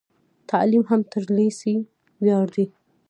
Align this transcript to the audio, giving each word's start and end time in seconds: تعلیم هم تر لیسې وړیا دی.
تعلیم 0.49 0.83
هم 0.89 1.01
تر 1.11 1.23
لیسې 1.35 1.73
وړیا 2.19 2.39
دی. 2.53 2.65